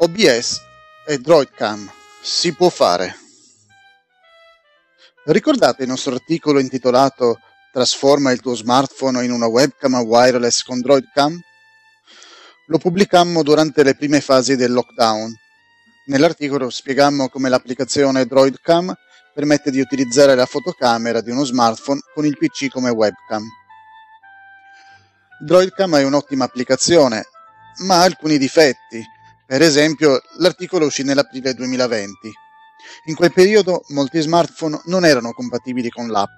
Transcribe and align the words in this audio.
OBS 0.00 0.60
e 1.06 1.18
DroidCam. 1.18 1.90
Si 2.22 2.54
può 2.54 2.68
fare. 2.68 3.16
Ricordate 5.24 5.82
il 5.82 5.88
nostro 5.88 6.14
articolo 6.14 6.60
intitolato 6.60 7.40
Trasforma 7.72 8.30
il 8.30 8.40
tuo 8.40 8.54
smartphone 8.54 9.24
in 9.24 9.30
una 9.30 9.46
webcam 9.46 9.94
wireless 9.96 10.62
con 10.62 10.80
DroidCam? 10.80 11.38
Lo 12.66 12.78
pubblicammo 12.78 13.42
durante 13.42 13.82
le 13.82 13.94
prime 13.94 14.20
fasi 14.20 14.56
del 14.56 14.72
lockdown. 14.72 15.32
Nell'articolo 16.06 16.70
spiegammo 16.70 17.28
come 17.28 17.48
l'applicazione 17.48 18.24
DroidCam 18.24 18.94
permette 19.34 19.70
di 19.70 19.80
utilizzare 19.80 20.34
la 20.34 20.46
fotocamera 20.46 21.20
di 21.20 21.30
uno 21.30 21.44
smartphone 21.44 22.00
con 22.14 22.24
il 22.24 22.38
PC 22.38 22.68
come 22.68 22.90
webcam. 22.90 23.42
DroidCam 25.40 25.96
è 25.96 26.04
un'ottima 26.04 26.44
applicazione, 26.44 27.26
ma 27.78 27.96
ha 27.96 28.02
alcuni 28.02 28.38
difetti. 28.38 29.04
Per 29.48 29.62
esempio, 29.62 30.20
l'articolo 30.40 30.84
uscì 30.84 31.02
nell'aprile 31.04 31.54
2020. 31.54 32.30
In 33.06 33.14
quel 33.14 33.32
periodo 33.32 33.82
molti 33.88 34.20
smartphone 34.20 34.78
non 34.84 35.06
erano 35.06 35.32
compatibili 35.32 35.88
con 35.88 36.08
l'app. 36.08 36.28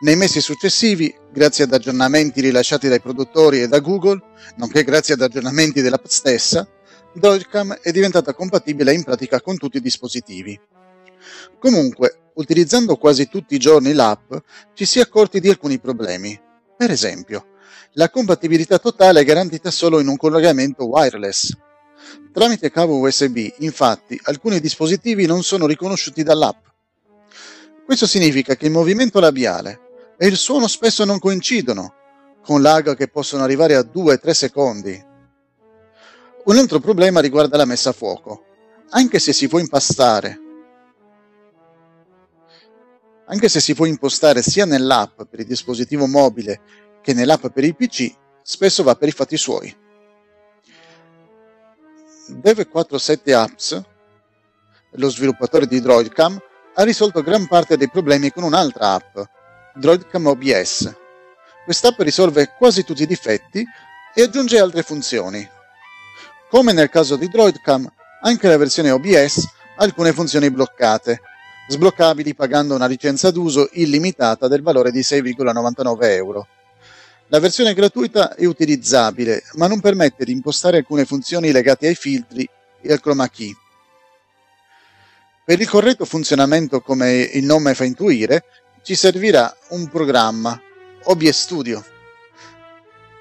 Nei 0.00 0.16
mesi 0.16 0.40
successivi, 0.40 1.16
grazie 1.30 1.62
ad 1.62 1.72
aggiornamenti 1.72 2.40
rilasciati 2.40 2.88
dai 2.88 3.00
produttori 3.00 3.62
e 3.62 3.68
da 3.68 3.78
Google, 3.78 4.20
nonché 4.56 4.82
grazie 4.82 5.14
ad 5.14 5.20
aggiornamenti 5.20 5.80
dell'app 5.80 6.06
stessa, 6.06 6.66
Droidcam 7.14 7.78
è 7.80 7.92
diventata 7.92 8.34
compatibile 8.34 8.92
in 8.92 9.04
pratica 9.04 9.40
con 9.40 9.56
tutti 9.56 9.76
i 9.76 9.80
dispositivi. 9.80 10.60
Comunque, 11.60 12.32
utilizzando 12.34 12.96
quasi 12.96 13.28
tutti 13.28 13.54
i 13.54 13.58
giorni 13.58 13.92
l'app, 13.92 14.34
ci 14.74 14.86
si 14.86 14.98
è 14.98 15.02
accorti 15.02 15.38
di 15.38 15.50
alcuni 15.50 15.78
problemi. 15.78 16.36
Per 16.76 16.90
esempio, 16.90 17.46
la 17.92 18.10
compatibilità 18.10 18.80
totale 18.80 19.20
è 19.20 19.24
garantita 19.24 19.70
solo 19.70 20.00
in 20.00 20.08
un 20.08 20.16
collegamento 20.16 20.84
wireless. 20.88 21.66
Tramite 22.32 22.70
cavo 22.70 22.98
USB, 22.98 23.48
infatti, 23.58 24.18
alcuni 24.24 24.60
dispositivi 24.60 25.26
non 25.26 25.42
sono 25.42 25.66
riconosciuti 25.66 26.22
dall'app. 26.22 26.66
Questo 27.84 28.06
significa 28.06 28.54
che 28.54 28.66
il 28.66 28.72
movimento 28.72 29.20
labiale 29.20 29.80
e 30.18 30.26
il 30.26 30.36
suono 30.36 30.66
spesso 30.66 31.04
non 31.04 31.18
coincidono, 31.18 31.94
con 32.42 32.62
lag 32.62 32.96
che 32.96 33.08
possono 33.08 33.42
arrivare 33.42 33.74
a 33.74 33.80
2-3 33.80 34.30
secondi. 34.30 35.06
Un 36.44 36.56
altro 36.56 36.80
problema 36.80 37.20
riguarda 37.20 37.56
la 37.56 37.64
messa 37.64 37.90
a 37.90 37.94
fuoco. 37.94 38.44
Anche 38.90 39.18
se 39.18 39.32
si 39.32 39.48
può 39.48 39.58
impastare 39.58 40.40
anche 43.30 43.48
se 43.48 43.60
si 43.60 43.74
può 43.74 43.84
impostare 43.84 44.42
sia 44.42 44.64
nell'app 44.64 45.22
per 45.22 45.40
il 45.40 45.46
dispositivo 45.46 46.06
mobile 46.06 46.60
che 47.02 47.12
nell'app 47.12 47.46
per 47.48 47.64
il 47.64 47.76
PC 47.76 48.10
spesso 48.42 48.82
va 48.82 48.96
per 48.96 49.08
i 49.08 49.12
fatti 49.12 49.36
suoi. 49.36 49.74
Dev47 52.30 53.32
Apps, 53.32 53.82
lo 54.92 55.08
sviluppatore 55.08 55.66
di 55.66 55.80
Droidcam, 55.80 56.38
ha 56.74 56.82
risolto 56.82 57.22
gran 57.22 57.46
parte 57.46 57.76
dei 57.76 57.88
problemi 57.88 58.30
con 58.30 58.42
un'altra 58.42 58.92
app, 58.92 59.18
Droidcam 59.74 60.26
OBS. 60.26 60.94
Quest'app 61.64 62.00
risolve 62.00 62.54
quasi 62.56 62.84
tutti 62.84 63.02
i 63.02 63.06
difetti 63.06 63.64
e 64.14 64.22
aggiunge 64.22 64.58
altre 64.58 64.82
funzioni. 64.82 65.46
Come 66.50 66.72
nel 66.72 66.90
caso 66.90 67.16
di 67.16 67.28
Droidcam, 67.28 67.90
anche 68.22 68.48
la 68.48 68.56
versione 68.56 68.90
OBS 68.90 69.44
ha 69.76 69.82
alcune 69.82 70.12
funzioni 70.12 70.50
bloccate, 70.50 71.20
sbloccabili 71.68 72.34
pagando 72.34 72.74
una 72.74 72.86
licenza 72.86 73.30
d'uso 73.30 73.68
illimitata 73.72 74.48
del 74.48 74.62
valore 74.62 74.90
di 74.90 75.00
6,99 75.00 76.04
euro. 76.12 76.46
La 77.30 77.40
versione 77.40 77.74
gratuita 77.74 78.34
è 78.34 78.46
utilizzabile, 78.46 79.42
ma 79.54 79.66
non 79.66 79.80
permette 79.80 80.24
di 80.24 80.32
impostare 80.32 80.78
alcune 80.78 81.04
funzioni 81.04 81.52
legate 81.52 81.86
ai 81.86 81.94
filtri 81.94 82.48
e 82.80 82.90
al 82.90 83.00
chroma 83.00 83.28
key. 83.28 83.54
Per 85.44 85.60
il 85.60 85.68
corretto 85.68 86.06
funzionamento, 86.06 86.80
come 86.80 87.20
il 87.20 87.44
nome 87.44 87.74
fa 87.74 87.84
intuire, 87.84 88.44
ci 88.82 88.94
servirà 88.94 89.54
un 89.70 89.88
programma, 89.88 90.58
OBS 91.04 91.40
Studio. 91.40 91.84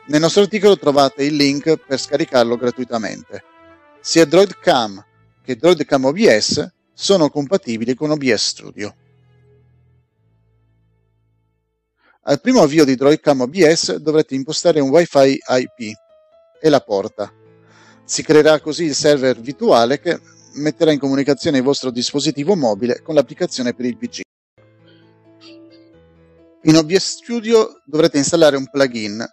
Nel 0.08 0.22
nostro 0.22 0.44
articolo 0.44 0.78
trovate 0.78 1.26
il 1.26 1.36
link 1.36 1.76
per 1.76 2.00
scaricarlo 2.00 2.56
gratuitamente. 2.56 3.44
Sia 4.00 4.26
DroidCam 4.26 5.06
che 5.44 5.58
DroidCam 5.58 6.06
OBS 6.06 6.66
sono 6.94 7.30
compatibili 7.30 7.94
con 7.94 8.12
OBS 8.12 8.48
Studio. 8.48 8.96
Al 12.24 12.42
primo 12.42 12.62
avvio 12.62 12.84
di 12.84 12.96
Droidcam 12.96 13.42
OBS 13.42 13.96
dovrete 13.96 14.36
impostare 14.36 14.80
un 14.80 14.90
Wi-Fi 14.90 15.40
IP 15.48 15.98
e 16.60 16.70
la 16.70 16.82
porta. 16.82 17.32
Si 18.04 18.24
creerà 18.24 18.60
così 18.60 18.86
il 18.86 18.96
server 18.96 19.40
virtuale 19.40 20.00
che 20.00 20.20
metterà 20.56 20.92
in 20.92 21.00
comunicazione 21.00 21.58
il 21.58 21.64
vostro 21.64 21.92
dispositivo 21.92 22.56
mobile 22.56 23.02
con 23.02 23.16
l'applicazione 23.16 23.74
per 23.74 23.86
il 23.86 23.98
PC. 23.98 24.22
In 26.64 26.76
OBS 26.76 27.18
Studio 27.20 27.82
dovrete 27.86 28.18
installare 28.18 28.58
un 28.58 28.68
plugin, 28.70 29.26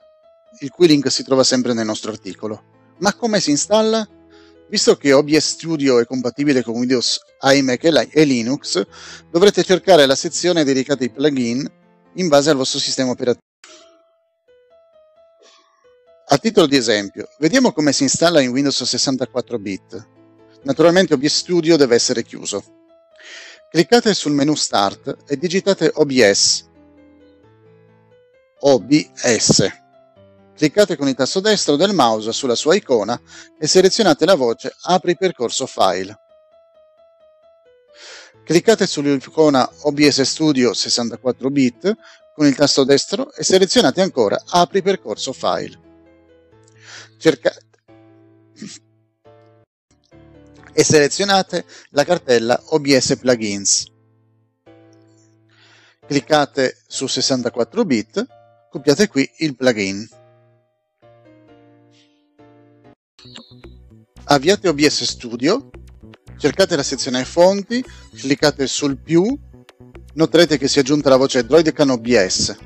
il 0.60 0.70
cui 0.70 0.86
link 0.86 1.10
si 1.10 1.24
trova 1.24 1.42
sempre 1.42 1.72
nel 1.72 1.86
nostro 1.86 2.12
articolo. 2.12 2.62
Ma 2.98 3.12
come 3.14 3.40
si 3.40 3.50
installa? 3.50 4.06
Visto 4.68 4.96
che 4.96 5.12
OBS 5.12 5.48
Studio 5.48 5.98
è 5.98 6.06
compatibile 6.06 6.62
con 6.62 6.74
Windows, 6.74 7.18
iMac 7.42 8.08
e 8.12 8.24
Linux, 8.24 8.86
dovrete 9.30 9.64
cercare 9.64 10.06
la 10.06 10.14
sezione 10.14 10.64
dedicata 10.64 11.02
ai 11.02 11.10
plugin 11.10 11.68
in 12.14 12.28
base 12.28 12.50
al 12.50 12.56
vostro 12.56 12.78
sistema 12.78 13.10
operativo. 13.10 13.42
A 16.26 16.38
titolo 16.38 16.66
di 16.66 16.76
esempio, 16.76 17.28
vediamo 17.38 17.72
come 17.72 17.92
si 17.92 18.02
installa 18.02 18.40
in 18.40 18.50
Windows 18.50 18.82
64 18.82 19.58
bit. 19.58 20.08
Naturalmente 20.62 21.14
OBS 21.14 21.36
Studio 21.36 21.76
deve 21.76 21.94
essere 21.94 22.22
chiuso. 22.22 22.64
Cliccate 23.70 24.14
sul 24.14 24.32
menu 24.32 24.54
Start 24.54 25.24
e 25.26 25.36
digitate 25.36 25.90
OBS. 25.94 26.70
OBS. 28.60 29.68
Cliccate 30.56 30.96
con 30.96 31.08
il 31.08 31.14
tasto 31.14 31.40
destro 31.40 31.76
del 31.76 31.92
mouse 31.92 32.32
sulla 32.32 32.54
sua 32.54 32.74
icona 32.74 33.20
e 33.58 33.66
selezionate 33.66 34.24
la 34.24 34.36
voce 34.36 34.74
Apri 34.82 35.16
percorso 35.16 35.66
file. 35.66 36.23
Cliccate 38.44 38.86
sull'icona 38.86 39.66
OBS 39.84 40.20
Studio 40.20 40.74
64 40.74 41.48
bit 41.48 41.96
con 42.34 42.44
il 42.44 42.54
tasto 42.54 42.84
destro 42.84 43.32
e 43.32 43.42
selezionate 43.42 44.02
ancora 44.02 44.38
Apri 44.46 44.82
percorso 44.82 45.32
file. 45.32 45.80
Cercate 47.16 47.62
e 50.74 50.84
selezionate 50.84 51.64
la 51.90 52.04
cartella 52.04 52.60
OBS 52.66 53.16
Plugins. 53.16 53.86
Cliccate 56.06 56.82
su 56.86 57.06
64 57.06 57.84
bit, 57.86 58.26
copiate 58.68 59.08
qui 59.08 59.26
il 59.38 59.56
plugin. 59.56 60.06
Avviate 64.24 64.68
OBS 64.68 65.04
Studio 65.04 65.70
cercate 66.36 66.76
la 66.76 66.82
sezione 66.82 67.24
fonti, 67.24 67.84
cliccate 68.16 68.66
sul 68.66 68.96
più, 68.96 69.24
noterete 70.14 70.58
che 70.58 70.68
si 70.68 70.78
è 70.78 70.82
aggiunta 70.82 71.08
la 71.08 71.16
voce 71.16 71.44
Droidcan 71.44 71.90
OBS. 71.90 72.56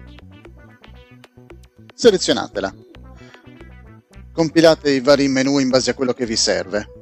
Selezionatela. 1.95 2.75
Compilate 4.33 4.91
i 4.91 5.01
vari 5.01 5.29
menu 5.29 5.59
in 5.59 5.69
base 5.69 5.91
a 5.91 5.95
quello 5.95 6.13
che 6.13 6.27
vi 6.27 6.37
serve. 6.37 6.93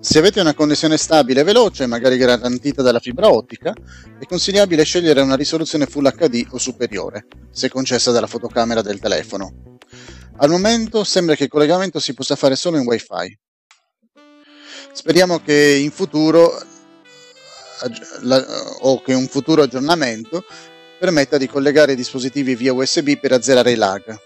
Se 0.00 0.18
avete 0.18 0.40
una 0.40 0.54
connessione 0.54 0.96
stabile 0.96 1.42
e 1.42 1.44
veloce, 1.44 1.86
magari 1.86 2.16
garantita 2.16 2.80
dalla 2.80 3.00
fibra 3.00 3.30
ottica, 3.30 3.74
è 4.18 4.24
consigliabile 4.24 4.82
scegliere 4.82 5.20
una 5.20 5.36
risoluzione 5.36 5.84
Full 5.84 6.10
HD 6.10 6.46
o 6.50 6.58
superiore, 6.58 7.26
se 7.50 7.68
concessa 7.68 8.10
dalla 8.10 8.26
fotocamera 8.26 8.80
del 8.80 8.98
telefono. 8.98 9.78
Al 10.42 10.48
momento 10.48 11.04
sembra 11.04 11.34
che 11.34 11.44
il 11.44 11.50
collegamento 11.50 12.00
si 12.00 12.14
possa 12.14 12.34
fare 12.34 12.56
solo 12.56 12.78
in 12.78 12.86
wifi. 12.86 13.38
Speriamo 14.92 15.40
che 15.40 15.78
in 15.78 15.90
futuro 15.90 16.58
o 18.80 19.02
che 19.02 19.12
un 19.12 19.26
futuro 19.26 19.62
aggiornamento 19.62 20.42
permetta 20.98 21.36
di 21.36 21.46
collegare 21.46 21.92
i 21.92 21.96
dispositivi 21.96 22.54
via 22.54 22.72
USB 22.72 23.18
per 23.18 23.32
azzerare 23.32 23.72
i 23.72 23.76
lag. 23.76 24.18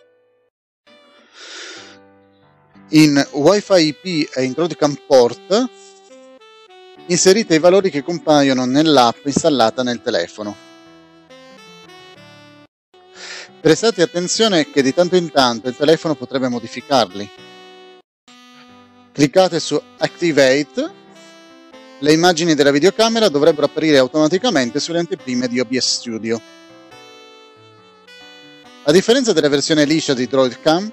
In 2.91 3.27
Wi-Fi 3.33 3.87
IP 3.87 4.31
e 4.37 4.45
in 4.45 4.53
Broadcom 4.53 4.97
Port 5.09 5.69
inserite 7.07 7.57
i 7.57 7.59
valori 7.59 7.91
che 7.91 8.05
compaiono 8.05 8.67
nell'app 8.67 9.27
installata 9.27 9.83
nel 9.83 10.01
telefono. 10.01 10.64
Prestate 13.65 14.03
attenzione 14.03 14.71
che 14.71 14.83
di 14.83 14.93
tanto 14.93 15.17
in 15.17 15.31
tanto 15.31 15.71
il 15.71 15.75
telefono 15.75 16.15
potrebbe 16.15 16.49
modificarli. 16.49 17.31
Cliccate 19.11 19.59
su 19.59 19.81
Activate, 19.97 20.93
le 21.99 22.13
immagini 22.13 22.55
della 22.55 22.71
videocamera 22.71 23.31
dovrebbero 23.31 23.65
apparire 23.65 23.97
automaticamente 23.97 24.81
sulle 24.81 24.99
anteprime 24.99 25.49
di 25.49 25.61
OBS 25.61 25.95
Studio. 25.95 26.39
A 28.83 28.93
differenza 28.93 29.33
della 29.33 29.49
versione 29.49 29.87
liscia 29.87 30.13
di 30.13 30.27
DroidCam, 30.27 30.93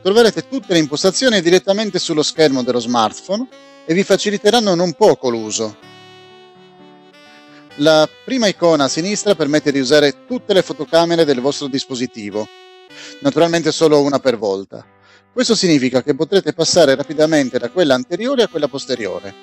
Troverete 0.00 0.48
tutte 0.48 0.72
le 0.72 0.78
impostazioni 0.78 1.42
direttamente 1.42 1.98
sullo 1.98 2.22
schermo 2.22 2.62
dello 2.62 2.78
smartphone 2.78 3.46
e 3.84 3.92
vi 3.92 4.04
faciliteranno 4.04 4.74
non 4.74 4.94
poco 4.94 5.28
l'uso. 5.28 5.95
La 7.80 8.08
prima 8.24 8.46
icona 8.46 8.84
a 8.84 8.88
sinistra 8.88 9.34
permette 9.34 9.70
di 9.70 9.78
usare 9.78 10.24
tutte 10.26 10.54
le 10.54 10.62
fotocamere 10.62 11.26
del 11.26 11.42
vostro 11.42 11.66
dispositivo, 11.66 12.48
naturalmente 13.20 13.70
solo 13.70 14.00
una 14.00 14.18
per 14.18 14.38
volta. 14.38 14.82
Questo 15.30 15.54
significa 15.54 16.02
che 16.02 16.14
potrete 16.14 16.54
passare 16.54 16.94
rapidamente 16.94 17.58
da 17.58 17.68
quella 17.68 17.92
anteriore 17.92 18.44
a 18.44 18.48
quella 18.48 18.68
posteriore. 18.68 19.34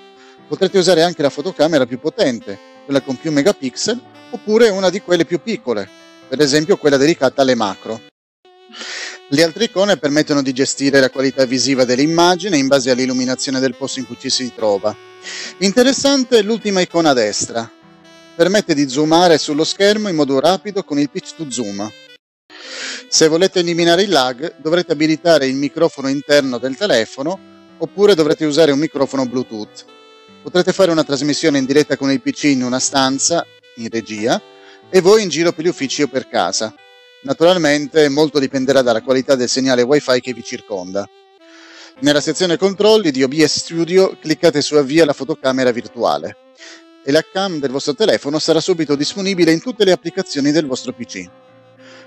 Potrete 0.47 0.80
usare 0.80 1.03
anche 1.03 1.21
la 1.21 1.30
fotocamera 1.30 1.85
più 1.85 2.00
potente, 2.00 2.57
quella 2.85 3.01
con 3.01 3.18
più 3.18 3.31
megapixel, 3.31 4.01
oppure 4.31 4.69
una 4.69 4.89
di 4.89 5.01
quelle 5.01 5.25
più 5.25 5.39
piccole, 5.39 5.88
per 6.27 6.41
esempio 6.41 6.77
quella 6.77 6.97
dedicata 6.97 7.44
alle 7.44 7.53
macro. 7.53 8.01
Le 9.27 9.44
altre 9.44 9.65
icone 9.65 9.97
permettono 9.97 10.41
di 10.41 10.53
gestire 10.53 11.00
la 11.00 11.12
qualità 11.12 11.45
visiva 11.45 11.85
dell'immagine 11.85 12.57
in 12.57 12.65
base 12.65 12.89
all'illuminazione 12.89 13.59
del 13.59 13.75
posto 13.75 14.00
in 14.00 14.07
cui 14.07 14.18
ci 14.19 14.31
si 14.31 14.51
trova. 14.56 14.95
Interessante 15.59 16.41
l'ultima 16.41 16.81
icona 16.81 17.12
a 17.12 17.13
destra. 17.13 17.71
Permette 18.35 18.74
di 18.74 18.89
zoomare 18.89 19.38
sullo 19.38 19.63
schermo 19.63 20.09
in 20.09 20.15
modo 20.15 20.39
rapido 20.39 20.83
con 20.83 20.97
il 20.97 21.12
pitch 21.12 21.35
to 21.35 21.51
zoom. 21.51 21.88
Se 23.07 23.27
volete 23.27 23.59
eliminare 23.59 24.01
il 24.01 24.09
lag 24.09 24.56
dovrete 24.57 24.94
abilitare 24.94 25.45
il 25.45 25.53
microfono 25.53 26.07
interno 26.07 26.57
del 26.57 26.75
telefono 26.75 27.39
oppure 27.77 28.15
dovrete 28.15 28.45
usare 28.45 28.71
un 28.71 28.80
microfono 28.80 29.27
Bluetooth. 29.27 29.85
Potrete 30.41 30.74
fare 30.74 30.89
una 30.89 31.03
trasmissione 31.03 31.59
in 31.59 31.65
diretta 31.65 31.95
con 31.95 32.09
il 32.09 32.21
PC 32.21 32.45
in 32.45 32.63
una 32.63 32.80
stanza, 32.80 33.45
in 33.75 33.89
regia, 33.89 34.41
e 34.89 35.00
voi 35.00 35.21
in 35.21 35.30
giro 35.30 35.51
per 35.51 35.65
gli 35.65 35.69
uffici 35.69 36.01
o 36.01 36.07
per 36.07 36.27
casa. 36.27 36.74
Naturalmente 37.21 38.09
molto 38.09 38.39
dipenderà 38.39 38.81
dalla 38.81 39.03
qualità 39.03 39.35
del 39.35 39.47
segnale 39.47 39.83
wifi 39.83 40.19
che 40.21 40.33
vi 40.33 40.41
circonda. 40.41 41.07
Nella 42.00 42.19
sezione 42.19 42.57
controlli 42.57 43.12
di 43.12 43.21
OBS 43.21 43.59
Studio 43.59 44.18
cliccate 44.19 44.63
su 44.63 44.74
avvia 44.74 45.06
la 45.06 45.13
fotocamera 45.13 45.69
virtuale 45.69 46.38
e 47.03 47.11
la 47.11 47.23
cam 47.29 47.59
del 47.59 47.71
vostro 47.71 47.94
telefono 47.94 48.39
sarà 48.39 48.59
subito 48.59 48.95
disponibile 48.95 49.51
in 49.51 49.61
tutte 49.61 49.83
le 49.83 49.91
applicazioni 49.91 50.51
del 50.51 50.65
vostro 50.65 50.94
PC. 50.94 51.29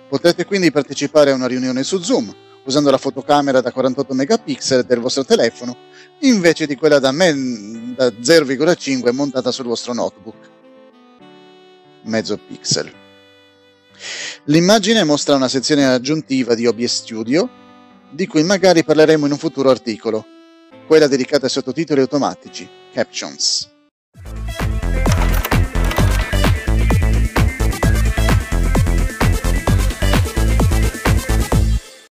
Potrete 0.09 0.45
quindi 0.45 0.71
partecipare 0.71 1.31
a 1.31 1.35
una 1.35 1.47
riunione 1.47 1.83
su 1.83 2.01
Zoom 2.01 2.35
usando 2.65 2.91
la 2.91 2.99
fotocamera 2.99 3.61
da 3.61 3.73
48 3.73 4.15
megapixel 4.15 4.85
del 4.85 4.99
vostro 4.99 5.25
telefono 5.25 5.77
invece 6.21 6.67
di 6.67 6.77
quella 6.77 6.99
da, 6.99 7.13
men- 7.13 7.95
da 7.95 8.09
0,5 8.09 9.13
montata 9.13 9.51
sul 9.51 9.67
vostro 9.67 9.93
notebook. 9.95 10.51
Mezzo 12.03 12.39
pixel. 12.39 12.93
L'immagine 14.45 15.05
mostra 15.05 15.35
una 15.35 15.49
sezione 15.49 15.87
aggiuntiva 15.87 16.55
di 16.55 16.67
OBS 16.67 16.95
Studio, 16.95 17.49
di 18.11 18.27
cui 18.27 18.43
magari 18.43 18.85
parleremo 18.85 19.27
in 19.27 19.33
un 19.33 19.39
futuro 19.39 19.71
articolo, 19.71 20.25
quella 20.87 21.09
dedicata 21.09 21.47
ai 21.47 21.51
sottotitoli 21.51 22.01
automatici, 22.01 22.69
Captions. 22.93 23.76